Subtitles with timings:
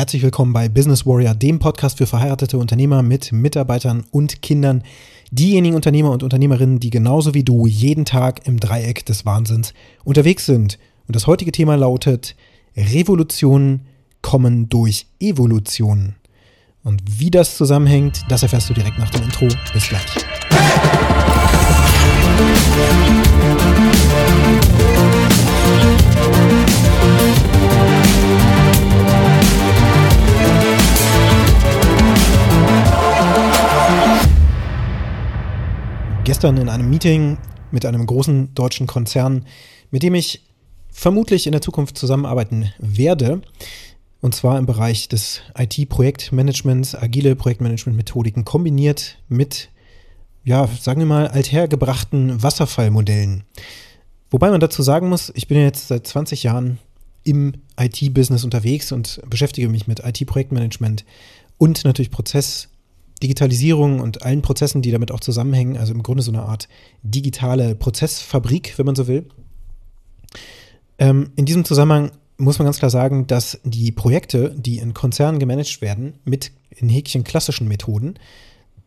[0.00, 4.82] Herzlich willkommen bei Business Warrior, dem Podcast für verheiratete Unternehmer mit Mitarbeitern und Kindern.
[5.30, 10.46] Diejenigen Unternehmer und Unternehmerinnen, die genauso wie du jeden Tag im Dreieck des Wahnsinns unterwegs
[10.46, 10.78] sind.
[11.06, 12.34] Und das heutige Thema lautet
[12.74, 13.82] Revolutionen
[14.22, 16.14] kommen durch Evolution.
[16.82, 19.48] Und wie das zusammenhängt, das erfährst du direkt nach dem Intro.
[19.74, 20.16] Bis gleich.
[36.30, 37.38] Gestern in einem Meeting
[37.72, 39.46] mit einem großen deutschen Konzern,
[39.90, 40.44] mit dem ich
[40.88, 43.42] vermutlich in der Zukunft zusammenarbeiten werde,
[44.20, 49.70] und zwar im Bereich des IT-Projektmanagements, agile Projektmanagement-Methodiken kombiniert mit,
[50.44, 53.42] ja, sagen wir mal, althergebrachten Wasserfallmodellen.
[54.30, 56.78] Wobei man dazu sagen muss, ich bin jetzt seit 20 Jahren
[57.24, 61.04] im IT-Business unterwegs und beschäftige mich mit IT-Projektmanagement
[61.58, 62.12] und natürlich
[63.20, 65.76] Prozessdigitalisierung und allen Prozessen, die damit auch zusammenhängen.
[65.76, 66.68] Also im Grunde so eine Art
[67.02, 69.26] digitale Prozessfabrik, wenn man so will.
[70.98, 75.38] Ähm, in diesem Zusammenhang muss man ganz klar sagen, dass die Projekte, die in Konzernen
[75.38, 78.14] gemanagt werden, mit in Häkchen klassischen Methoden,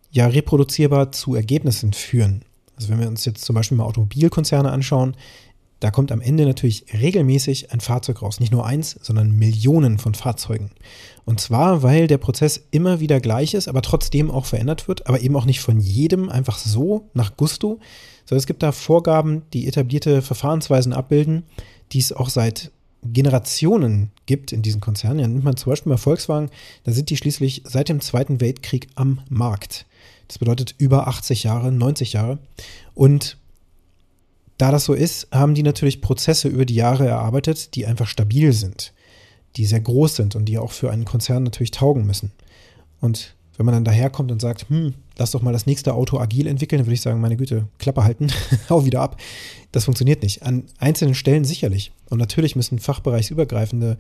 [0.10, 2.44] ja reproduzierbar zu Ergebnissen führen.
[2.76, 5.16] Also wenn wir uns jetzt zum Beispiel mal Automobilkonzerne anschauen,
[5.84, 8.40] da kommt am Ende natürlich regelmäßig ein Fahrzeug raus.
[8.40, 10.72] Nicht nur eins, sondern Millionen von Fahrzeugen.
[11.26, 15.20] Und zwar, weil der Prozess immer wieder gleich ist, aber trotzdem auch verändert wird, aber
[15.20, 17.82] eben auch nicht von jedem einfach so nach Gusto,
[18.24, 21.44] sondern es gibt da Vorgaben, die etablierte Verfahrensweisen abbilden,
[21.92, 22.72] die es auch seit
[23.04, 25.20] Generationen gibt in diesen Konzernen.
[25.20, 26.50] Ja, nimmt man zum Beispiel mal Volkswagen,
[26.86, 29.86] da sind die schließlich seit dem Zweiten Weltkrieg am Markt.
[30.30, 32.40] Das bedeutet über 80 Jahre, 90 Jahre.
[32.94, 33.38] Und
[34.58, 38.54] da das so ist, haben die natürlich Prozesse über die Jahre erarbeitet, die einfach stabil
[38.54, 38.94] sind,
[39.56, 42.32] die sehr groß sind und die auch für einen Konzern natürlich taugen müssen.
[43.02, 46.48] Und wenn man dann daherkommt und sagt, hm, lass doch mal das nächste Auto agil
[46.48, 48.28] entwickeln, dann würde ich sagen, meine Güte, Klappe halten,
[48.70, 49.20] hau wieder ab.
[49.72, 50.44] Das funktioniert nicht.
[50.44, 51.92] An einzelnen Stellen sicherlich.
[52.10, 53.98] Und natürlich müssen fachbereichsübergreifende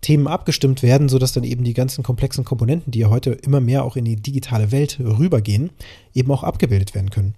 [0.00, 3.84] Themen abgestimmt werden, sodass dann eben die ganzen komplexen Komponenten, die ja heute immer mehr
[3.84, 5.70] auch in die digitale Welt rübergehen,
[6.14, 7.34] eben auch abgebildet werden können.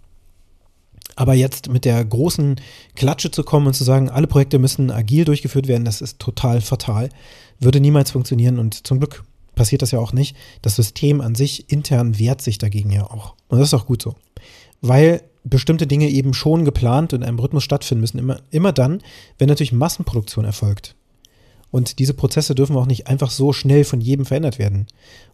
[1.17, 2.57] Aber jetzt mit der großen
[2.95, 6.61] Klatsche zu kommen und zu sagen, alle Projekte müssen agil durchgeführt werden, das ist total
[6.61, 7.11] fatal.
[7.59, 10.37] Würde niemals funktionieren und zum Glück passiert das ja auch nicht.
[10.63, 13.35] Das System an sich intern wehrt sich dagegen ja auch.
[13.49, 14.15] Und das ist auch gut so.
[14.81, 18.19] Weil bestimmte Dinge eben schon geplant und in einem Rhythmus stattfinden müssen.
[18.19, 19.03] Immer, immer dann,
[19.39, 20.95] wenn natürlich Massenproduktion erfolgt.
[21.71, 24.87] Und diese Prozesse dürfen auch nicht einfach so schnell von jedem verändert werden.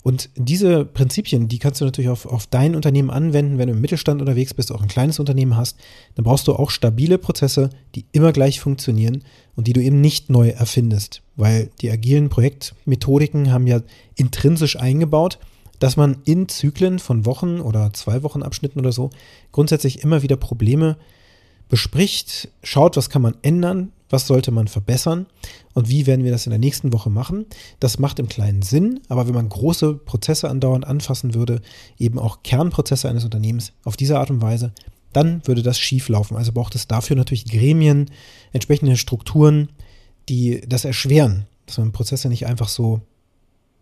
[0.03, 3.81] Und diese Prinzipien, die kannst du natürlich auf, auf dein Unternehmen anwenden, wenn du im
[3.81, 5.79] Mittelstand unterwegs bist, auch ein kleines Unternehmen hast.
[6.15, 9.25] Dann brauchst du auch stabile Prozesse, die immer gleich funktionieren
[9.55, 11.23] und die du eben nicht neu erfindest.
[11.37, 13.81] Weil die agilen Projektmethodiken haben ja
[14.15, 15.39] intrinsisch eingebaut,
[15.79, 19.11] dass man in Zyklen von Wochen oder zwei Wochen Abschnitten oder so
[19.53, 20.97] grundsätzlich immer wieder Probleme
[21.69, 25.27] bespricht, schaut, was kann man ändern, was sollte man verbessern
[25.75, 27.47] und wie werden wir das in der nächsten Woche machen.
[27.81, 31.61] Das macht im Kleinen Sinn, aber wenn man große Prozesse andauernd anfassen würde,
[31.99, 34.73] eben auch Kernprozesse eines Unternehmens auf diese Art und Weise,
[35.13, 36.37] dann würde das schief laufen.
[36.37, 38.11] Also braucht es dafür natürlich Gremien,
[38.53, 39.71] entsprechende Strukturen,
[40.29, 43.01] die das erschweren, dass man Prozesse nicht einfach so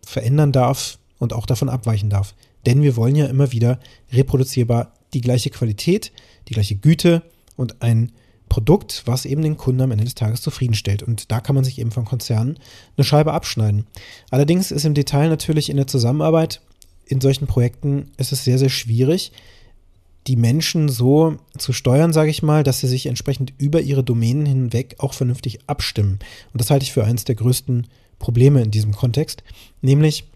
[0.05, 2.35] verändern darf und auch davon abweichen darf.
[2.65, 3.79] Denn wir wollen ja immer wieder
[4.11, 6.11] reproduzierbar die gleiche Qualität,
[6.47, 7.21] die gleiche Güte
[7.55, 8.11] und ein
[8.55, 11.03] Produkt, was eben den Kunden am Ende des Tages zufriedenstellt.
[11.03, 12.57] Und da kann man sich eben von Konzernen
[12.95, 13.85] eine Scheibe abschneiden.
[14.31, 16.61] Allerdings ist im Detail natürlich in der Zusammenarbeit
[17.05, 19.33] in solchen Projekten ist es sehr, sehr schwierig,
[20.27, 24.45] die Menschen so zu steuern, sage ich mal, dass sie sich entsprechend über ihre Domänen
[24.45, 26.19] hinweg auch vernünftig abstimmen.
[26.53, 27.87] Und das halte ich für eines der größten
[28.19, 29.43] Probleme in diesem Kontext,
[29.81, 30.29] nämlich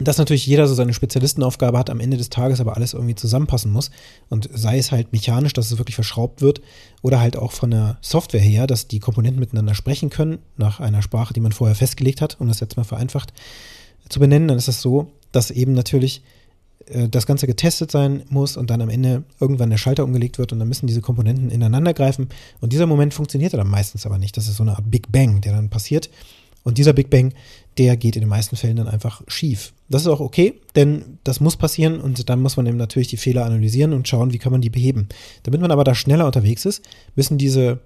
[0.00, 3.72] dass natürlich jeder so seine Spezialistenaufgabe hat, am Ende des Tages aber alles irgendwie zusammenpassen
[3.72, 3.90] muss.
[4.28, 6.60] Und sei es halt mechanisch, dass es wirklich verschraubt wird,
[7.02, 11.02] oder halt auch von der Software her, dass die Komponenten miteinander sprechen können, nach einer
[11.02, 13.32] Sprache, die man vorher festgelegt hat, um das jetzt mal vereinfacht
[14.08, 16.22] zu benennen, dann ist es das so, dass eben natürlich
[16.86, 20.52] äh, das Ganze getestet sein muss und dann am Ende irgendwann der Schalter umgelegt wird
[20.52, 22.28] und dann müssen diese Komponenten ineinander greifen.
[22.60, 24.36] Und dieser Moment funktioniert dann meistens aber nicht.
[24.36, 26.10] Das ist so eine Art Big Bang, der dann passiert.
[26.68, 27.32] Und dieser Big Bang,
[27.78, 29.72] der geht in den meisten Fällen dann einfach schief.
[29.88, 33.16] Das ist auch okay, denn das muss passieren und dann muss man eben natürlich die
[33.16, 35.08] Fehler analysieren und schauen, wie kann man die beheben.
[35.44, 36.84] Damit man aber da schneller unterwegs ist,
[37.16, 37.80] müssen diese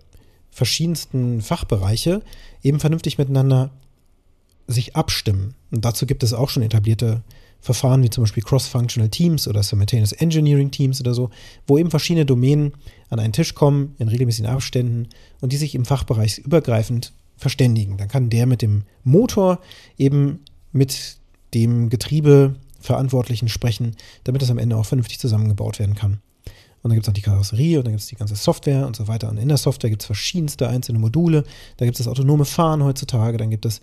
[0.51, 2.23] verschiedensten Fachbereiche
[2.65, 3.71] eben vernünftig miteinander
[4.67, 5.55] sich abstimmen.
[5.71, 7.23] Und dazu gibt es auch schon etablierte
[7.61, 11.31] Verfahren wie zum Beispiel Cross-Functional Teams oder Simultaneous Engineering Teams oder so,
[11.69, 12.73] wo eben verschiedene Domänen
[13.11, 15.07] an einen Tisch kommen in regelmäßigen Abständen
[15.41, 17.97] und die sich im Fachbereich übergreifend verständigen.
[17.97, 19.61] Dann kann der mit dem Motor
[19.99, 20.41] eben
[20.73, 21.19] mit
[21.55, 26.21] dem Getriebeverantwortlichen sprechen, damit das am Ende auch vernünftig zusammengebaut werden kann.
[26.83, 28.97] Und dann gibt es noch die Karosserie und dann gibt es die ganze Software und
[28.97, 29.29] so weiter.
[29.29, 31.45] Und in der Software gibt es verschiedenste einzelne Module.
[31.77, 33.81] Da gibt es das autonome Fahren heutzutage, dann gibt es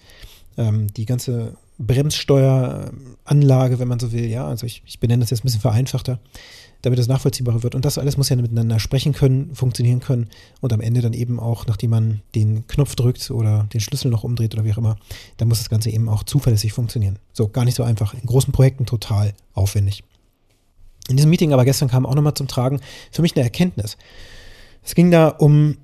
[0.58, 4.26] ähm, die ganze Bremssteueranlage, wenn man so will.
[4.26, 6.20] Ja, also ich, ich benenne das jetzt ein bisschen vereinfachter,
[6.82, 7.74] damit es nachvollziehbarer wird.
[7.74, 10.28] Und das alles muss ja miteinander sprechen können, funktionieren können
[10.60, 14.24] und am Ende dann eben auch, nachdem man den Knopf drückt oder den Schlüssel noch
[14.24, 14.98] umdreht oder wie auch immer,
[15.38, 17.18] dann muss das Ganze eben auch zuverlässig funktionieren.
[17.34, 18.14] So, gar nicht so einfach.
[18.14, 20.04] In großen Projekten total aufwendig.
[21.08, 22.82] In diesem Meeting aber gestern kam auch nochmal zum Tragen
[23.12, 23.98] für mich eine Erkenntnis.
[24.84, 25.78] Es ging da um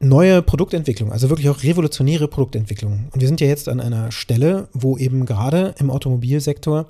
[0.00, 3.08] neue Produktentwicklung, also wirklich auch revolutionäre Produktentwicklung.
[3.12, 6.86] Und wir sind ja jetzt an einer Stelle, wo eben gerade im Automobilsektor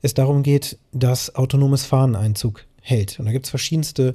[0.00, 3.18] es darum geht, dass autonomes Fahren Einzug hält.
[3.18, 4.14] Und da gibt es verschiedenste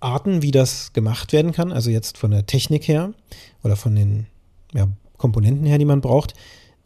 [0.00, 1.72] Arten, wie das gemacht werden kann.
[1.72, 3.12] Also jetzt von der Technik her
[3.62, 4.26] oder von den
[4.72, 6.34] ja, Komponenten her, die man braucht.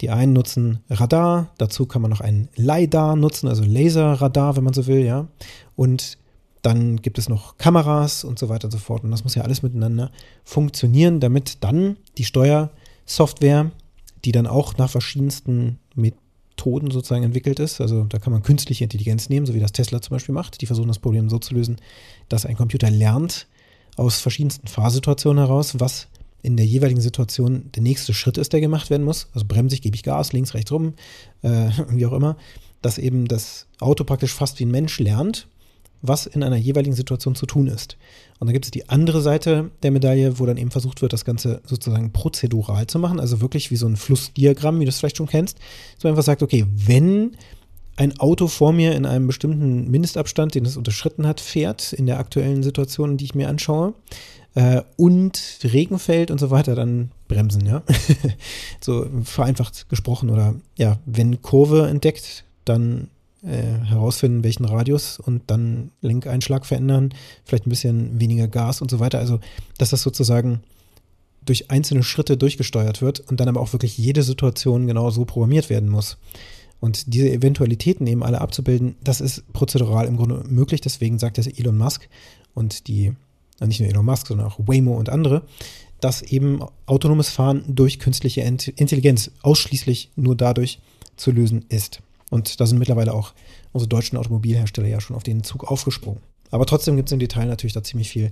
[0.01, 4.73] Die einen nutzen Radar, dazu kann man noch einen LiDAR nutzen, also Laserradar, wenn man
[4.73, 5.27] so will, ja.
[5.75, 6.19] Und
[6.61, 9.03] dann gibt es noch Kameras und so weiter und so fort.
[9.03, 10.11] Und das muss ja alles miteinander
[10.43, 13.71] funktionieren, damit dann die Steuersoftware,
[14.25, 19.29] die dann auch nach verschiedensten Methoden sozusagen entwickelt ist, also da kann man künstliche Intelligenz
[19.29, 20.61] nehmen, so wie das Tesla zum Beispiel macht.
[20.61, 21.77] Die versuchen das Problem so zu lösen,
[22.29, 23.47] dass ein Computer lernt
[23.95, 26.07] aus verschiedensten Fahrsituationen heraus, was
[26.43, 29.27] in der jeweiligen Situation der nächste Schritt ist, der gemacht werden muss.
[29.33, 30.93] Also bremse ich, gebe ich Gas, links, rechts rum,
[31.41, 32.37] äh, wie auch immer.
[32.81, 35.47] Dass eben das Auto praktisch fast wie ein Mensch lernt,
[36.07, 37.97] was in einer jeweiligen Situation zu tun ist.
[38.39, 41.25] Und dann gibt es die andere Seite der Medaille, wo dann eben versucht wird, das
[41.25, 45.17] Ganze sozusagen prozedural zu machen, also wirklich wie so ein Flussdiagramm, wie du es vielleicht
[45.17, 45.57] schon kennst,
[45.97, 47.35] so einfach sagt, okay, wenn
[47.95, 52.19] ein Auto vor mir in einem bestimmten Mindestabstand, den es unterschritten hat, fährt, in der
[52.19, 53.95] aktuellen Situation, die ich mir anschaue,
[54.53, 57.83] äh, und Regen fällt und so weiter, dann bremsen, ja.
[58.79, 60.29] so vereinfacht gesprochen.
[60.29, 63.09] Oder ja, wenn Kurve entdeckt, dann
[63.43, 67.13] äh, herausfinden, welchen Radius und dann Lenkeinschlag verändern,
[67.45, 69.19] vielleicht ein bisschen weniger Gas und so weiter.
[69.19, 69.39] Also,
[69.77, 70.61] dass das sozusagen
[71.45, 75.69] durch einzelne Schritte durchgesteuert wird und dann aber auch wirklich jede Situation genau so programmiert
[75.69, 76.17] werden muss.
[76.79, 80.81] Und diese Eventualitäten eben alle abzubilden, das ist prozedural im Grunde möglich.
[80.81, 82.07] Deswegen sagt das Elon Musk
[82.53, 83.13] und die
[83.65, 85.43] nicht nur Elon Musk, sondern auch Waymo und andere,
[85.99, 90.79] dass eben autonomes Fahren durch künstliche Intelligenz ausschließlich nur dadurch
[91.15, 92.01] zu lösen ist.
[92.29, 93.33] Und da sind mittlerweile auch
[93.71, 96.21] unsere deutschen Automobilhersteller ja schon auf den Zug aufgesprungen.
[96.51, 98.31] Aber trotzdem gibt es im Detail natürlich da ziemlich viel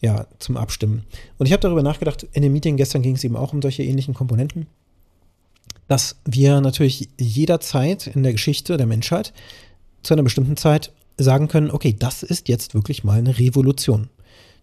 [0.00, 1.04] ja, zum Abstimmen.
[1.38, 3.84] Und ich habe darüber nachgedacht, in dem Meeting gestern ging es eben auch um solche
[3.84, 4.66] ähnlichen Komponenten,
[5.88, 9.32] dass wir natürlich jederzeit in der Geschichte der Menschheit
[10.02, 14.08] zu einer bestimmten Zeit sagen können, okay, das ist jetzt wirklich mal eine Revolution.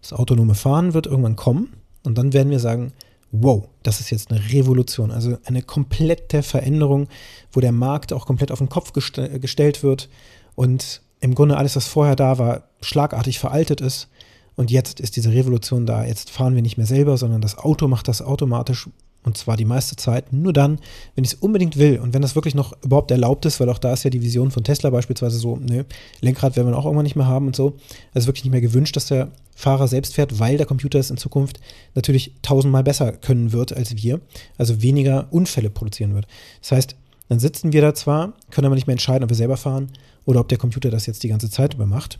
[0.02, 1.72] Das autonome Fahren wird irgendwann kommen
[2.02, 2.92] und dann werden wir sagen,
[3.32, 7.08] wow, das ist jetzt eine Revolution, also eine komplette Veränderung,
[7.52, 10.08] wo der Markt auch komplett auf den Kopf gestell, gestellt wird
[10.54, 14.08] und im Grunde alles, was vorher da war, schlagartig veraltet ist.
[14.56, 16.04] Und jetzt ist diese Revolution da.
[16.04, 18.88] Jetzt fahren wir nicht mehr selber, sondern das Auto macht das automatisch
[19.22, 20.78] und zwar die meiste Zeit nur dann,
[21.14, 23.78] wenn ich es unbedingt will und wenn das wirklich noch überhaupt erlaubt ist, weil auch
[23.78, 25.84] da ist ja die Vision von Tesla beispielsweise so, ne,
[26.20, 27.76] Lenkrad werden wir auch irgendwann nicht mehr haben und so.
[28.14, 31.18] Also wirklich nicht mehr gewünscht, dass der Fahrer selbst fährt, weil der Computer es in
[31.18, 31.60] Zukunft
[31.94, 34.20] natürlich tausendmal besser können wird als wir,
[34.56, 36.26] also weniger Unfälle produzieren wird.
[36.62, 36.96] Das heißt,
[37.28, 39.92] dann sitzen wir da zwar, können aber nicht mehr entscheiden, ob wir selber fahren
[40.24, 42.18] oder ob der Computer das jetzt die ganze Zeit über macht.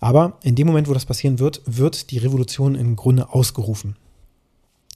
[0.00, 3.96] Aber in dem Moment, wo das passieren wird, wird die Revolution im Grunde ausgerufen.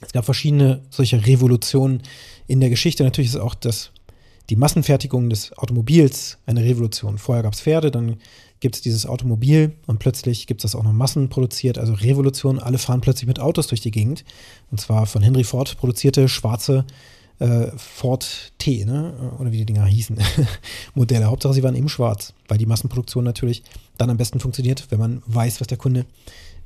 [0.00, 2.02] Es gab verschiedene solche Revolutionen
[2.46, 3.02] in der Geschichte.
[3.02, 3.90] Natürlich ist auch das,
[4.50, 7.18] die Massenfertigung des Automobils eine Revolution.
[7.18, 8.16] Vorher gab es Pferde, dann
[8.60, 12.58] gibt es dieses Automobil und plötzlich gibt es das auch noch massenproduziert, also Revolution.
[12.58, 14.24] Alle fahren plötzlich mit Autos durch die Gegend.
[14.70, 16.84] Und zwar von Henry Ford produzierte schwarze
[17.38, 19.34] äh, Ford T, ne?
[19.38, 20.18] oder wie die Dinger hießen,
[20.94, 21.26] Modelle.
[21.26, 23.62] Hauptsache, sie waren eben schwarz, weil die Massenproduktion natürlich
[23.98, 26.06] dann am besten funktioniert, wenn man weiß, was der Kunde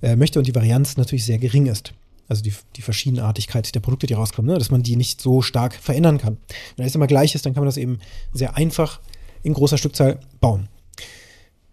[0.03, 1.93] äh, möchte und die Varianz natürlich sehr gering ist
[2.31, 4.59] also die, die Verschiedenartigkeit der Produkte, die rauskommen, ne?
[4.59, 6.39] dass man die nicht so stark verändern kann.
[6.77, 7.99] Wenn es immer gleich ist, dann kann man das eben
[8.33, 9.01] sehr einfach
[9.43, 10.69] in großer Stückzahl bauen.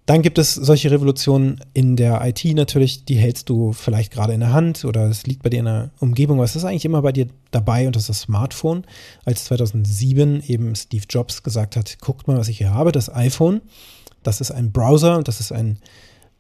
[0.07, 4.39] Dann gibt es solche Revolutionen in der IT natürlich, die hältst du vielleicht gerade in
[4.39, 7.11] der Hand oder es liegt bei dir in der Umgebung, es ist eigentlich immer bei
[7.11, 8.85] dir dabei und das ist das Smartphone.
[9.25, 13.61] Als 2007 eben Steve Jobs gesagt hat, guckt mal, was ich hier habe, das iPhone,
[14.23, 15.77] das ist ein Browser und das ist ein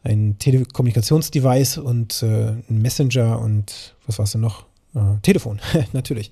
[0.07, 4.65] ein Telekommunikationsdevice und äh, ein Messenger und was war es denn noch?
[4.95, 5.59] Äh, Telefon,
[5.93, 6.31] natürlich.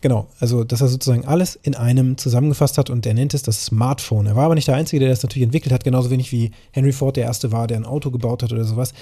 [0.00, 3.64] Genau, also dass er sozusagen alles in einem zusammengefasst hat und er nennt es das
[3.66, 4.26] Smartphone.
[4.26, 6.92] Er war aber nicht der Einzige, der das natürlich entwickelt hat, genauso wenig wie Henry
[6.92, 8.92] Ford der Erste war, der ein Auto gebaut hat oder sowas.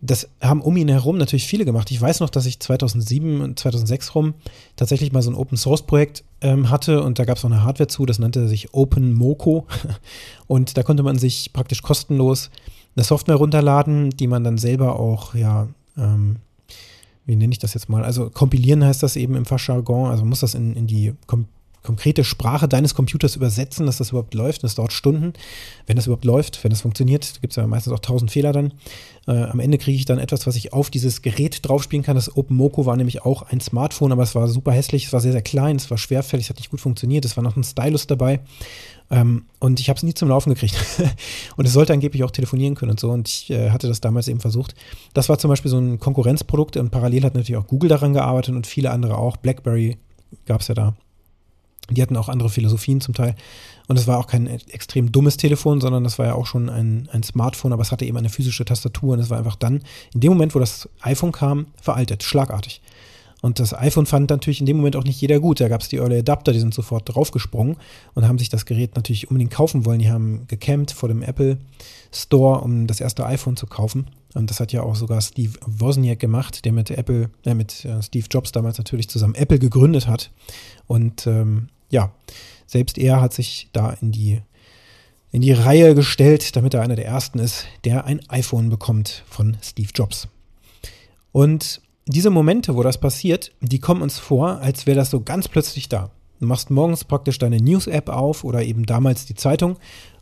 [0.00, 1.90] das haben um ihn herum natürlich viele gemacht.
[1.92, 4.34] Ich weiß noch, dass ich 2007 und 2006 rum
[4.74, 7.62] tatsächlich mal so ein Open Source Projekt ähm, hatte und da gab es auch eine
[7.62, 9.68] Hardware zu, das nannte sich Open Moco
[10.48, 12.50] und da konnte man sich praktisch kostenlos
[12.96, 16.36] eine Software runterladen, die man dann selber auch, ja, ähm,
[17.26, 18.04] wie nenne ich das jetzt mal?
[18.04, 21.46] Also kompilieren heißt das eben im Fachjargon, also man muss das in, in die Kom
[21.84, 24.64] konkrete Sprache deines Computers übersetzen, dass das überhaupt läuft.
[24.64, 25.34] Das dauert Stunden.
[25.86, 28.72] Wenn das überhaupt läuft, wenn das funktioniert, gibt es ja meistens auch tausend Fehler dann.
[29.28, 32.16] Äh, am Ende kriege ich dann etwas, was ich auf dieses Gerät draufspielen kann.
[32.16, 35.32] Das OpenMoko war nämlich auch ein Smartphone, aber es war super hässlich, es war sehr,
[35.32, 38.06] sehr klein, es war schwerfällig, es hat nicht gut funktioniert, es war noch ein Stylus
[38.06, 38.40] dabei.
[39.10, 40.76] Ähm, und ich habe es nie zum Laufen gekriegt.
[41.56, 43.10] und es sollte angeblich auch telefonieren können und so.
[43.10, 44.74] Und ich äh, hatte das damals eben versucht.
[45.12, 48.54] Das war zum Beispiel so ein Konkurrenzprodukt und parallel hat natürlich auch Google daran gearbeitet
[48.54, 49.36] und viele andere auch.
[49.36, 49.98] BlackBerry
[50.46, 50.94] gab es ja da.
[51.90, 53.34] Die hatten auch andere Philosophien zum Teil.
[53.88, 57.08] Und es war auch kein extrem dummes Telefon, sondern das war ja auch schon ein,
[57.12, 59.82] ein Smartphone, aber es hatte eben eine physische Tastatur und es war einfach dann,
[60.14, 62.80] in dem Moment, wo das iPhone kam, veraltet, schlagartig.
[63.44, 65.60] Und das iPhone fand natürlich in dem Moment auch nicht jeder gut.
[65.60, 67.76] Da gab es die Early Adapter, die sind sofort draufgesprungen
[68.14, 69.98] und haben sich das Gerät natürlich unbedingt kaufen wollen.
[69.98, 71.58] Die haben gecampt vor dem Apple
[72.10, 74.06] Store, um das erste iPhone zu kaufen.
[74.32, 78.02] Und das hat ja auch sogar Steve Wozniak gemacht, der mit Apple, äh, mit äh,
[78.02, 80.30] Steve Jobs damals natürlich zusammen Apple gegründet hat.
[80.86, 82.14] Und ähm, ja,
[82.66, 84.40] selbst er hat sich da in die,
[85.32, 89.58] in die Reihe gestellt, damit er einer der ersten ist, der ein iPhone bekommt von
[89.60, 90.28] Steve Jobs.
[91.30, 95.48] Und diese Momente, wo das passiert, die kommen uns vor, als wäre das so ganz
[95.48, 96.10] plötzlich da.
[96.40, 99.76] Du machst morgens praktisch deine News-App auf oder eben damals die Zeitung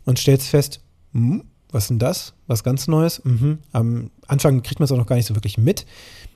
[0.05, 0.81] und stellst fest,
[1.13, 2.33] hm, was ist denn das?
[2.47, 3.23] Was ganz Neues?
[3.25, 3.57] Mhm.
[3.71, 5.85] Am Anfang kriegt man es auch noch gar nicht so wirklich mit.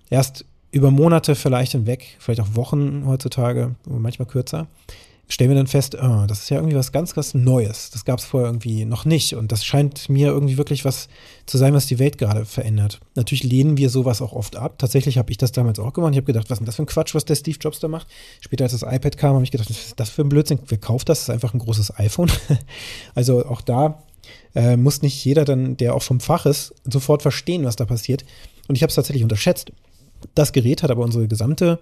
[0.09, 4.67] Erst über Monate vielleicht hinweg, vielleicht auch Wochen heutzutage, manchmal kürzer,
[5.29, 7.89] stellen wir dann fest, oh, das ist ja irgendwie was ganz, ganz Neues.
[7.91, 9.35] Das gab es vorher irgendwie noch nicht.
[9.35, 11.09] Und das scheint mir irgendwie wirklich was
[11.45, 12.99] zu sein, was die Welt gerade verändert.
[13.15, 14.77] Natürlich lehnen wir sowas auch oft ab.
[14.77, 16.13] Tatsächlich habe ich das damals auch gemacht.
[16.13, 17.89] Ich habe gedacht, was ist denn das für ein Quatsch, was der Steve Jobs da
[17.89, 18.07] macht?
[18.39, 20.59] Später, als das iPad kam, habe ich gedacht, was ist das für ein Blödsinn?
[20.65, 21.19] Wer kauft das?
[21.19, 22.31] Das ist einfach ein großes iPhone.
[23.15, 24.03] also auch da
[24.55, 28.23] äh, muss nicht jeder dann, der auch vom Fach ist, sofort verstehen, was da passiert.
[28.69, 29.71] Und ich habe es tatsächlich unterschätzt.
[30.35, 31.79] Das Gerät hat aber unsere gesamte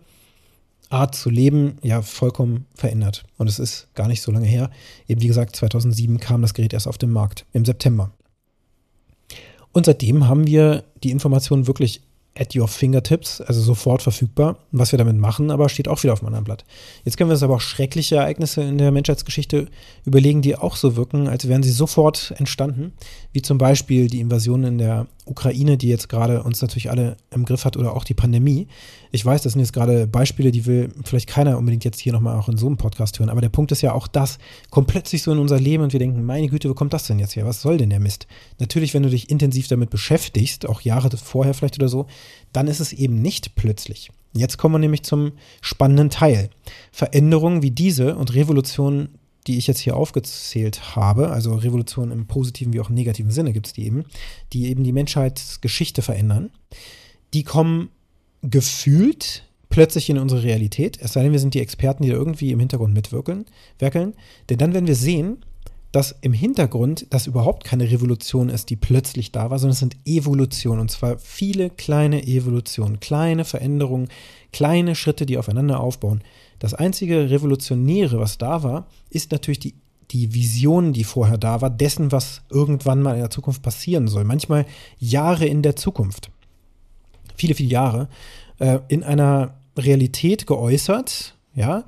[0.89, 3.23] Art zu leben ja vollkommen verändert.
[3.37, 4.69] Und es ist gar nicht so lange her.
[5.07, 8.11] Eben wie gesagt, 2007 kam das Gerät erst auf den Markt, im September.
[9.71, 12.01] Und seitdem haben wir die Informationen wirklich
[12.37, 14.57] at your fingertips, also sofort verfügbar.
[14.71, 16.65] Was wir damit machen, aber steht auch wieder auf einem anderen Blatt.
[17.05, 19.67] Jetzt können wir uns aber auch schreckliche Ereignisse in der Menschheitsgeschichte
[20.05, 22.93] überlegen, die auch so wirken, als wären sie sofort entstanden,
[23.31, 27.45] wie zum Beispiel die Invasion in der Ukraine, die jetzt gerade uns natürlich alle im
[27.45, 28.67] Griff hat, oder auch die Pandemie.
[29.11, 32.37] Ich weiß, das sind jetzt gerade Beispiele, die will vielleicht keiner unbedingt jetzt hier nochmal
[32.37, 34.37] auch in so einem Podcast hören, aber der Punkt ist ja auch das,
[34.69, 37.19] kommt plötzlich so in unser Leben und wir denken, meine Güte, wo kommt das denn
[37.19, 37.45] jetzt her?
[37.45, 38.27] Was soll denn der Mist?
[38.59, 42.05] Natürlich, wenn du dich intensiv damit beschäftigst, auch Jahre vorher vielleicht oder so,
[42.53, 44.11] dann ist es eben nicht plötzlich.
[44.33, 46.49] Jetzt kommen wir nämlich zum spannenden Teil.
[46.91, 49.17] Veränderungen wie diese und Revolutionen
[49.47, 53.53] die ich jetzt hier aufgezählt habe, also Revolutionen im positiven wie auch im negativen Sinne
[53.53, 54.05] gibt es die eben,
[54.53, 56.51] die eben die Menschheitsgeschichte verändern,
[57.33, 57.89] die kommen
[58.41, 62.51] gefühlt plötzlich in unsere Realität, es sei denn, wir sind die Experten, die da irgendwie
[62.51, 63.45] im Hintergrund mitwirkeln,
[63.79, 64.13] werkeln,
[64.49, 65.43] denn dann werden wir sehen,
[65.91, 69.95] dass im Hintergrund das überhaupt keine Revolution ist, die plötzlich da war, sondern es sind
[70.05, 74.09] Evolutionen und zwar viele kleine Evolutionen, kleine Veränderungen,
[74.51, 76.21] kleine Schritte, die aufeinander aufbauen.
[76.59, 79.75] Das einzige Revolutionäre, was da war, ist natürlich die,
[80.11, 84.23] die Vision, die vorher da war, dessen, was irgendwann mal in der Zukunft passieren soll.
[84.23, 84.65] Manchmal
[84.99, 86.29] Jahre in der Zukunft.
[87.35, 88.07] Viele, viele Jahre.
[88.59, 91.83] Äh, in einer Realität geäußert, ja,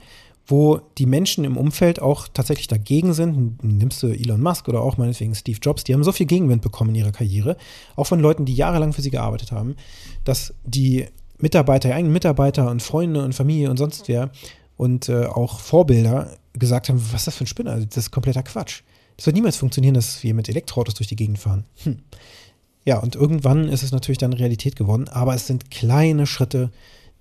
[0.45, 3.62] wo die Menschen im Umfeld auch tatsächlich dagegen sind.
[3.63, 6.91] Nimmst du Elon Musk oder auch meinetwegen Steve Jobs, die haben so viel Gegenwind bekommen
[6.91, 7.57] in ihrer Karriere,
[7.95, 9.75] auch von Leuten, die jahrelang für sie gearbeitet haben,
[10.24, 11.07] dass die
[11.39, 14.32] Mitarbeiter, eigenen Mitarbeiter und Freunde und Familie und sonst wer
[14.75, 17.72] und äh, auch Vorbilder gesagt haben, was ist das für ein Spinner?
[17.72, 18.82] Also, das ist kompletter Quatsch.
[19.15, 21.65] Das wird niemals funktionieren, dass wir mit Elektroautos durch die Gegend fahren.
[21.84, 22.00] Hm.
[22.86, 26.72] Ja, und irgendwann ist es natürlich dann Realität geworden, aber es sind kleine Schritte,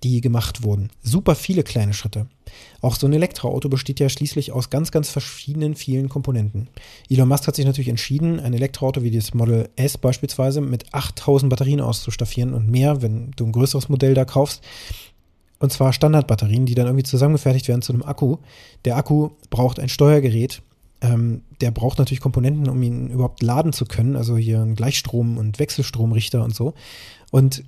[0.03, 0.89] die gemacht wurden.
[1.01, 2.27] Super viele kleine Schritte.
[2.81, 6.69] Auch so ein Elektroauto besteht ja schließlich aus ganz, ganz verschiedenen, vielen Komponenten.
[7.09, 11.49] Elon Musk hat sich natürlich entschieden, ein Elektroauto wie das Model S beispielsweise mit 8000
[11.49, 14.63] Batterien auszustaffieren und mehr, wenn du ein größeres Modell da kaufst.
[15.59, 18.37] Und zwar Standardbatterien, die dann irgendwie zusammengefertigt werden zu einem Akku.
[18.85, 20.61] Der Akku braucht ein Steuergerät.
[21.01, 24.15] Ähm, der braucht natürlich Komponenten, um ihn überhaupt laden zu können.
[24.15, 26.75] Also hier ein Gleichstrom- und Wechselstromrichter und so.
[27.31, 27.63] Und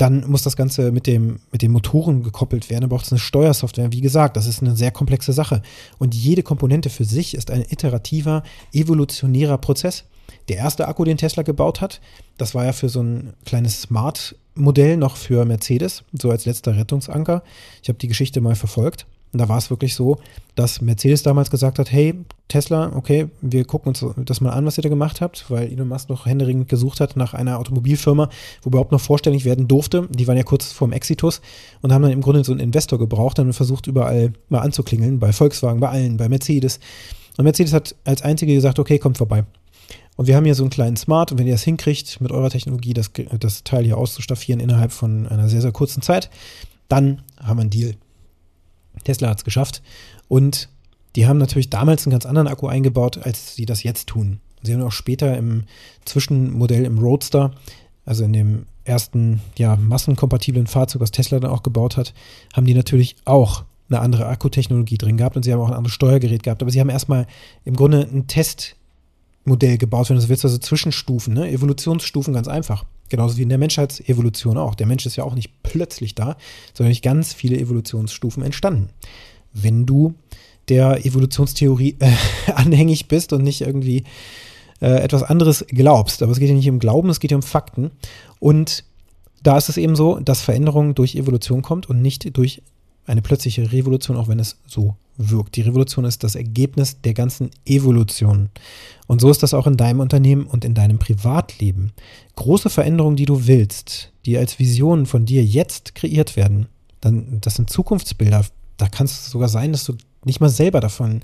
[0.00, 2.82] dann muss das Ganze mit dem, mit den Motoren gekoppelt werden.
[2.82, 3.92] Da braucht es eine Steuersoftware.
[3.92, 5.60] Wie gesagt, das ist eine sehr komplexe Sache.
[5.98, 8.42] Und jede Komponente für sich ist ein iterativer,
[8.72, 10.04] evolutionärer Prozess.
[10.48, 12.00] der erste Akku, den Tesla gebaut hat.
[12.38, 17.42] Das war ja für so ein kleines Smart-Modell noch für Mercedes, so als letzter Rettungsanker.
[17.82, 19.06] Ich habe die Geschichte mal verfolgt.
[19.32, 20.18] Und da war es wirklich so,
[20.56, 22.14] dass Mercedes damals gesagt hat, hey,
[22.48, 25.86] Tesla, okay, wir gucken uns das mal an, was ihr da gemacht habt, weil Elon
[25.88, 28.28] Musk noch händeringend gesucht hat nach einer Automobilfirma,
[28.62, 30.08] wo überhaupt noch vorstellig werden durfte.
[30.10, 31.40] Die waren ja kurz vorm Exitus
[31.80, 35.32] und haben dann im Grunde so einen Investor gebraucht, dann versucht überall mal anzuklingeln, bei
[35.32, 36.80] Volkswagen, bei allen, bei Mercedes.
[37.38, 39.44] Und Mercedes hat als einzige gesagt, okay, kommt vorbei.
[40.16, 42.50] Und wir haben hier so einen kleinen Smart und wenn ihr es hinkriegt, mit eurer
[42.50, 46.28] Technologie das, das Teil hier auszustaffieren innerhalb von einer sehr, sehr kurzen Zeit,
[46.88, 47.94] dann haben wir einen Deal.
[49.04, 49.82] Tesla hat es geschafft.
[50.28, 50.68] Und
[51.16, 54.40] die haben natürlich damals einen ganz anderen Akku eingebaut, als sie das jetzt tun.
[54.62, 55.64] Sie haben auch später im
[56.04, 57.52] Zwischenmodell im Roadster,
[58.04, 62.12] also in dem ersten ja, massenkompatiblen Fahrzeug, was Tesla dann auch gebaut hat,
[62.54, 65.94] haben die natürlich auch eine andere Akkutechnologie drin gehabt und sie haben auch ein anderes
[65.94, 66.62] Steuergerät gehabt.
[66.62, 67.26] Aber sie haben erstmal
[67.64, 71.50] im Grunde ein Testmodell gebaut, wenn du so willst, also Zwischenstufen, ne?
[71.50, 72.84] Evolutionsstufen ganz einfach.
[73.10, 74.74] Genauso wie in der Menschheitsevolution auch.
[74.74, 76.36] Der Mensch ist ja auch nicht plötzlich da,
[76.72, 78.88] sondern durch ganz viele Evolutionsstufen entstanden.
[79.52, 80.14] Wenn du
[80.68, 82.12] der Evolutionstheorie äh,
[82.54, 84.04] anhängig bist und nicht irgendwie
[84.80, 86.22] äh, etwas anderes glaubst.
[86.22, 87.90] Aber es geht ja nicht um Glauben, es geht ja um Fakten.
[88.38, 88.84] Und
[89.42, 92.62] da ist es eben so, dass Veränderung durch Evolution kommt und nicht durch
[93.06, 94.94] eine plötzliche Revolution, auch wenn es so
[95.28, 95.56] wirkt.
[95.56, 98.50] Die Revolution ist das Ergebnis der ganzen Evolution.
[99.06, 101.92] Und so ist das auch in deinem Unternehmen und in deinem Privatleben.
[102.36, 106.66] Große Veränderungen, die du willst, die als Visionen von dir jetzt kreiert werden,
[107.00, 108.44] dann, das sind Zukunftsbilder.
[108.76, 111.22] Da kann es sogar sein, dass du nicht mal selber davon,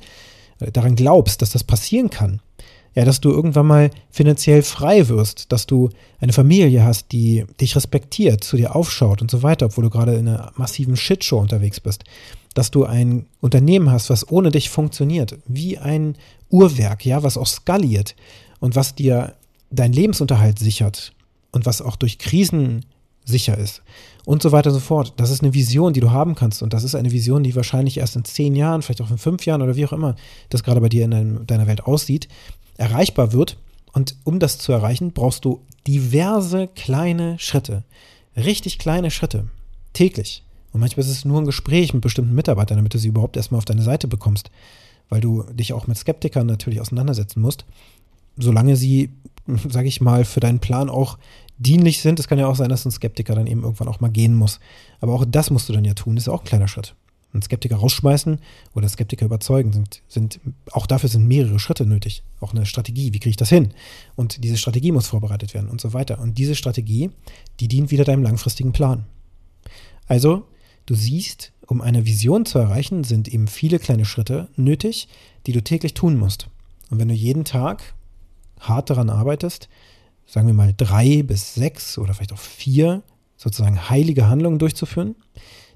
[0.60, 2.40] äh, daran glaubst, dass das passieren kann.
[2.96, 7.76] Ja, dass du irgendwann mal finanziell frei wirst, dass du eine Familie hast, die dich
[7.76, 11.78] respektiert, zu dir aufschaut und so weiter, obwohl du gerade in einer massiven Shitshow unterwegs
[11.78, 12.04] bist.
[12.54, 16.16] Dass du ein Unternehmen hast, was ohne dich funktioniert, wie ein
[16.48, 18.16] Uhrwerk, ja, was auch skaliert
[18.60, 19.34] und was dir
[19.70, 21.12] deinen Lebensunterhalt sichert
[21.52, 22.86] und was auch durch Krisen
[23.26, 23.82] sicher ist
[24.26, 25.14] und so weiter und so fort.
[25.16, 27.96] Das ist eine Vision, die du haben kannst und das ist eine Vision, die wahrscheinlich
[27.96, 30.16] erst in zehn Jahren, vielleicht auch in fünf Jahren oder wie auch immer
[30.50, 32.28] das gerade bei dir in deinem, deiner Welt aussieht,
[32.76, 33.56] erreichbar wird.
[33.92, 37.84] Und um das zu erreichen, brauchst du diverse kleine Schritte.
[38.36, 39.48] Richtig kleine Schritte.
[39.92, 40.42] Täglich.
[40.72, 43.58] Und manchmal ist es nur ein Gespräch mit bestimmten Mitarbeitern, damit du sie überhaupt erstmal
[43.58, 44.50] auf deine Seite bekommst.
[45.08, 47.64] Weil du dich auch mit Skeptikern natürlich auseinandersetzen musst.
[48.36, 49.10] Solange sie,
[49.68, 51.16] sage ich mal, für deinen Plan auch
[51.58, 52.20] dienlich sind.
[52.20, 54.60] Es kann ja auch sein, dass ein Skeptiker dann eben irgendwann auch mal gehen muss.
[55.00, 56.16] Aber auch das musst du dann ja tun.
[56.16, 56.94] Ist auch ein kleiner Schritt
[57.36, 58.40] einen Skeptiker rausschmeißen
[58.74, 60.40] oder Skeptiker überzeugen, sind, sind,
[60.72, 62.22] auch dafür sind mehrere Schritte nötig.
[62.40, 63.72] Auch eine Strategie, wie kriege ich das hin?
[64.16, 66.18] Und diese Strategie muss vorbereitet werden und so weiter.
[66.18, 67.10] Und diese Strategie,
[67.60, 69.06] die dient wieder deinem langfristigen Plan.
[70.06, 70.46] Also,
[70.86, 75.08] du siehst, um eine Vision zu erreichen, sind eben viele kleine Schritte nötig,
[75.46, 76.48] die du täglich tun musst.
[76.90, 77.94] Und wenn du jeden Tag
[78.60, 79.68] hart daran arbeitest,
[80.26, 83.02] sagen wir mal drei bis sechs oder vielleicht auch vier
[83.36, 85.14] sozusagen heilige Handlungen durchzuführen,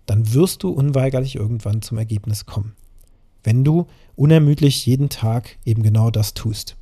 [0.07, 2.75] dann wirst du unweigerlich irgendwann zum Ergebnis kommen.
[3.45, 3.87] Wenn du
[4.17, 6.77] unermüdlich jeden Tag eben genau das tust.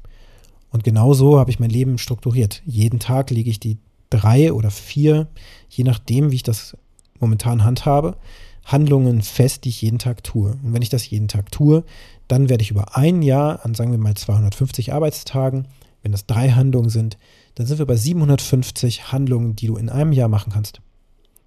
[0.70, 2.62] Und genau so habe ich mein Leben strukturiert.
[2.66, 3.78] Jeden Tag lege ich die
[4.10, 5.28] drei oder vier,
[5.68, 6.76] je nachdem, wie ich das
[7.20, 8.16] momentan handhabe,
[8.64, 10.50] Handlungen fest, die ich jeden Tag tue.
[10.62, 11.84] Und wenn ich das jeden Tag tue,
[12.28, 15.66] dann werde ich über ein Jahr an, sagen wir mal, 250 Arbeitstagen,
[16.02, 17.18] wenn das drei Handlungen sind,
[17.54, 20.80] dann sind wir bei 750 Handlungen, die du in einem Jahr machen kannst.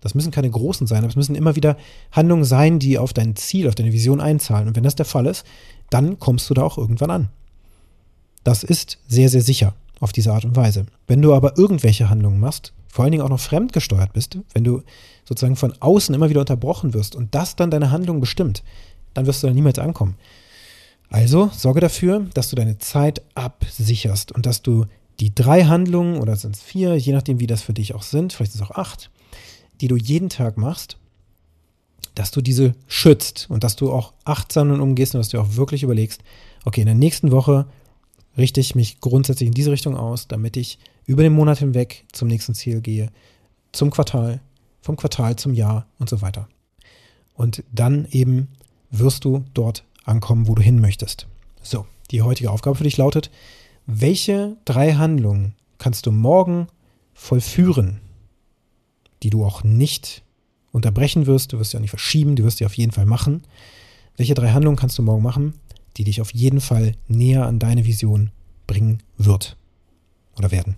[0.01, 1.77] Das müssen keine großen sein, aber es müssen immer wieder
[2.11, 4.67] Handlungen sein, die auf dein Ziel, auf deine Vision einzahlen.
[4.67, 5.45] Und wenn das der Fall ist,
[5.89, 7.29] dann kommst du da auch irgendwann an.
[8.43, 10.87] Das ist sehr, sehr sicher auf diese Art und Weise.
[11.07, 14.81] Wenn du aber irgendwelche Handlungen machst, vor allen Dingen auch noch fremdgesteuert bist, wenn du
[15.23, 18.63] sozusagen von außen immer wieder unterbrochen wirst und das dann deine Handlung bestimmt,
[19.13, 20.15] dann wirst du da niemals ankommen.
[21.11, 24.85] Also sorge dafür, dass du deine Zeit absicherst und dass du
[25.19, 28.31] die drei Handlungen oder sind es vier, je nachdem wie das für dich auch sind,
[28.31, 29.11] vielleicht sind es auch acht,
[29.81, 30.97] die du jeden Tag machst,
[32.15, 35.57] dass du diese schützt und dass du auch achtsam damit umgehst und dass du auch
[35.57, 36.21] wirklich überlegst,
[36.63, 37.67] okay, in der nächsten Woche
[38.37, 42.29] richte ich mich grundsätzlich in diese Richtung aus, damit ich über den Monat hinweg zum
[42.29, 43.11] nächsten Ziel gehe,
[43.73, 44.39] zum Quartal,
[44.81, 46.47] vom Quartal zum Jahr und so weiter.
[47.33, 48.47] Und dann eben
[48.91, 51.27] wirst du dort ankommen, wo du hin möchtest.
[51.63, 53.31] So, die heutige Aufgabe für dich lautet,
[53.85, 56.67] welche drei Handlungen kannst du morgen
[57.13, 57.99] vollführen,
[59.23, 60.23] die du auch nicht
[60.71, 63.43] unterbrechen wirst, du wirst ja nicht verschieben, du wirst sie auf jeden Fall machen.
[64.17, 65.53] Welche drei Handlungen kannst du morgen machen,
[65.97, 68.31] die dich auf jeden Fall näher an deine Vision
[68.67, 69.57] bringen wird
[70.37, 70.75] oder werden?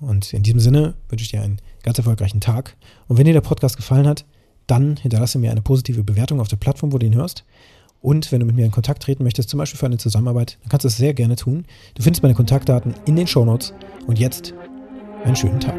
[0.00, 2.76] Und in diesem Sinne wünsche ich dir einen ganz erfolgreichen Tag.
[3.08, 4.24] Und wenn dir der Podcast gefallen hat,
[4.66, 7.44] dann hinterlasse mir eine positive Bewertung auf der Plattform, wo du ihn hörst.
[8.00, 10.68] Und wenn du mit mir in Kontakt treten möchtest, zum Beispiel für eine Zusammenarbeit, dann
[10.70, 11.64] kannst du es sehr gerne tun.
[11.94, 13.74] Du findest meine Kontaktdaten in den Shownotes.
[14.06, 14.54] Und jetzt
[15.24, 15.74] einen schönen Tag.